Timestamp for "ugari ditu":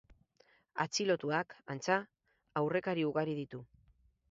3.13-3.65